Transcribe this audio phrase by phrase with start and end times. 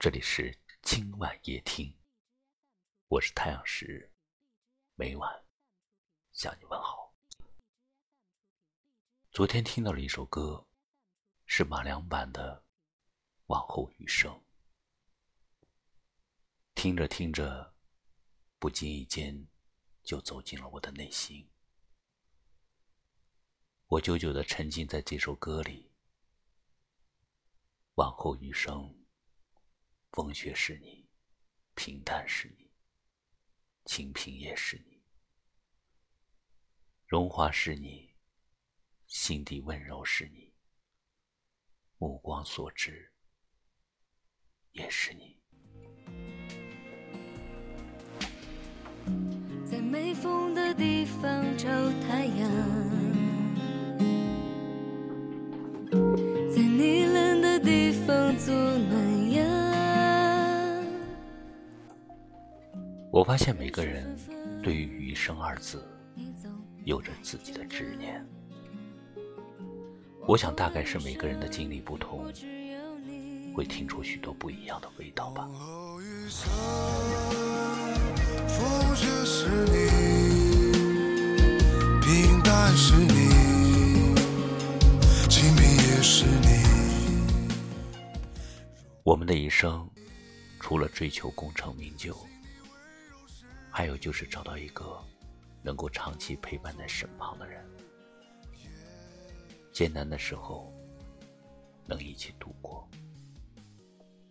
[0.00, 1.92] 这里是今晚夜听，
[3.08, 4.12] 我是太阳石，
[4.94, 5.44] 每晚
[6.30, 7.12] 向你问好。
[9.32, 10.64] 昨天听到了一首歌，
[11.46, 12.64] 是马良版的
[13.46, 14.32] 《往后余生》，
[16.76, 17.74] 听着听着，
[18.60, 19.48] 不经意间
[20.04, 21.50] 就走进了我的内心。
[23.88, 25.90] 我久久的沉浸在这首歌里，
[27.94, 28.96] 往后余生。
[30.18, 31.06] 风雪是你，
[31.76, 32.72] 平淡是你，
[33.84, 35.00] 清贫也是你，
[37.06, 38.16] 荣华是你，
[39.06, 40.52] 心底温柔是你，
[41.98, 43.12] 目光所至
[44.72, 45.40] 也是你。
[49.70, 51.68] 在没风的地方找
[52.00, 52.07] 太
[63.10, 64.14] 我发现每个人
[64.62, 65.82] 对于“余生”二字
[66.84, 68.24] 有着自己的执念。
[70.26, 72.30] 我想，大概是每个人的经历不同，
[73.54, 75.48] 会听出许多不一样的味道吧。
[89.02, 89.88] 我们的一生，
[90.60, 92.14] 除了追求功成名就。
[93.78, 95.00] 还有就是找到一个
[95.62, 97.64] 能够长期陪伴在身旁的人，
[99.70, 100.74] 艰难的时候
[101.86, 102.88] 能一起度过，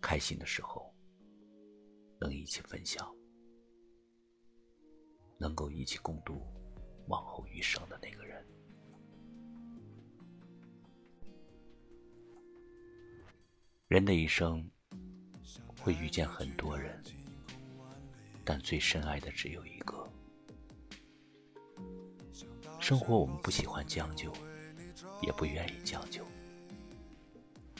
[0.02, 0.94] 开心的时候
[2.20, 3.10] 能一起分享，
[5.38, 6.46] 能够一起共度
[7.06, 8.46] 往后余生的那个人。
[13.86, 14.70] 人的一生
[15.80, 17.02] 会遇见很多人。
[18.48, 20.08] 但最深爱的只有一个。
[22.80, 24.32] 生活我们不喜欢将就，
[25.20, 26.24] 也不愿意将就，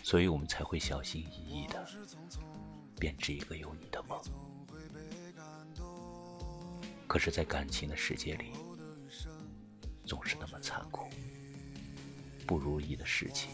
[0.02, 1.88] 所以我们才会小心翼翼的
[3.00, 4.20] 编织一个有你的梦。
[7.06, 8.52] 可是，在感情的世界里，
[10.04, 11.08] 总是那么残酷，
[12.46, 13.48] 不如意的事情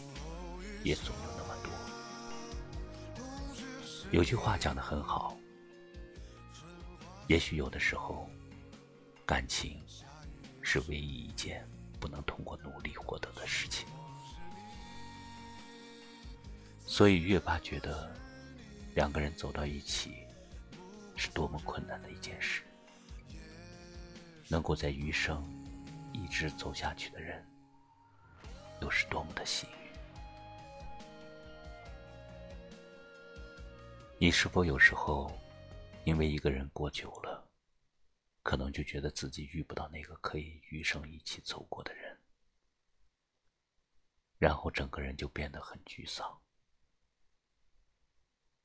[0.83, 1.71] 也总有那么多。
[4.11, 5.37] 有句话讲的很好。
[7.27, 8.29] 也许有的时候，
[9.25, 9.81] 感情
[10.61, 11.67] 是唯一一件
[11.99, 13.87] 不能通过努力获得的事情。
[16.85, 18.15] 所以，越发觉得
[18.93, 20.13] 两个人走到一起
[21.15, 22.61] 是多么困难的一件事。
[24.47, 25.43] 能够在余生
[26.13, 27.43] 一直走下去的人，
[28.81, 29.75] 又是多么的幸运。
[34.19, 35.35] 你是否有时候？
[36.05, 37.51] 因为一个人过久了，
[38.43, 42.15] 可能就觉得自己遇不到那个可以余生一起走过的人，
[44.37, 46.39] 然后整个人就变得很沮丧。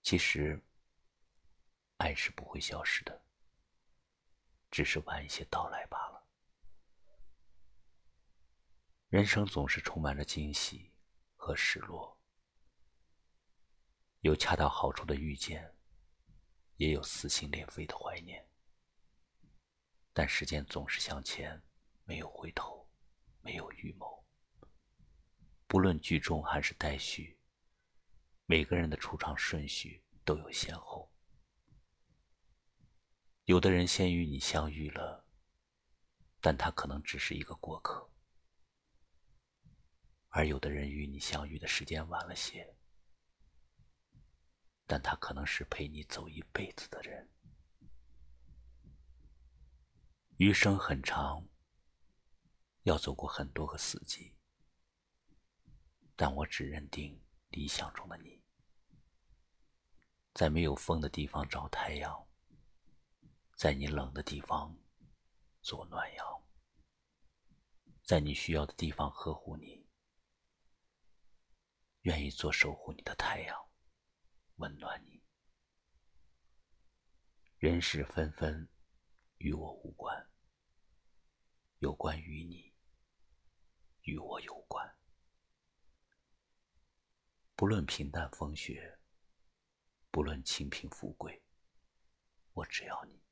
[0.02, 0.62] 其实，
[1.96, 3.22] 爱是不会消失的，
[4.70, 6.22] 只是晚一些到来罢了。
[9.08, 10.92] 人生总是充满着惊喜
[11.36, 12.18] 和失落，
[14.20, 15.74] 有恰到好处的遇见。
[16.80, 18.42] 也有撕心裂肺的怀念，
[20.14, 21.62] 但时间总是向前，
[22.04, 22.88] 没有回头，
[23.42, 24.24] 没有预谋。
[25.66, 27.38] 不论剧终还是待续，
[28.46, 31.12] 每个人的出场顺序都有先后。
[33.44, 35.26] 有的人先与你相遇了，
[36.40, 38.10] 但他可能只是一个过客；
[40.30, 42.74] 而有的人与你相遇的时间晚了些。
[44.90, 47.30] 但他可能是陪你走一辈子的人。
[50.38, 51.46] 余生很长，
[52.82, 54.34] 要走过很多个四季，
[56.16, 58.42] 但我只认定理想中的你，
[60.34, 62.26] 在没有风的地方找太阳，
[63.54, 64.76] 在你冷的地方
[65.62, 66.42] 做暖阳，
[68.02, 69.86] 在你需要的地方呵护你，
[72.00, 73.69] 愿意做守护你的太阳。
[74.60, 75.22] 温暖你，
[77.56, 78.68] 人事纷纷，
[79.38, 80.30] 与我无关。
[81.78, 82.74] 有关于你，
[84.02, 84.94] 与我有关。
[87.56, 88.98] 不论平淡风雪，
[90.10, 91.42] 不论清贫富贵，
[92.52, 93.24] 我只要你，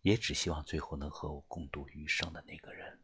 [0.00, 3.03] 也只希望最后能和我共度余生的那个人。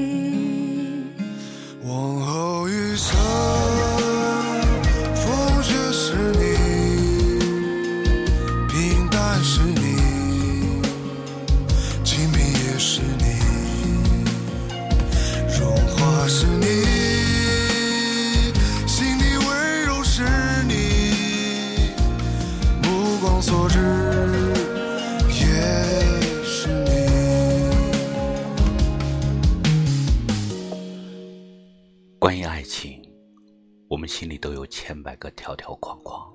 [33.91, 36.33] 我们心里都有千百个条条框框。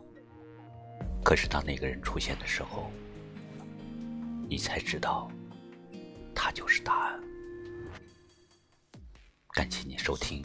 [1.24, 2.90] 可是当那个人出现的时候，
[4.46, 5.30] 你才知道，
[6.34, 7.18] 他就是答案。
[9.52, 10.44] 感谢你收听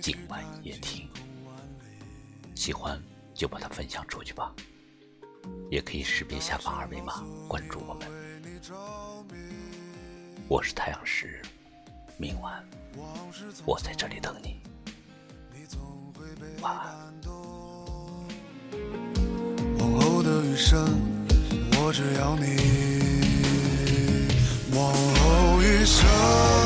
[0.00, 1.06] 今晚夜听，
[2.54, 2.98] 喜欢
[3.34, 4.50] 就把它分享出去吧，
[5.70, 8.08] 也可以识别下方二维码关注我们。
[10.48, 11.42] 我是太阳石，
[12.16, 12.66] 明晚
[13.66, 14.58] 我在这里等你。
[16.60, 16.96] 晚安。
[19.78, 20.84] 往后的余生，
[21.72, 22.56] 我只要你。
[24.74, 26.65] 往后余生。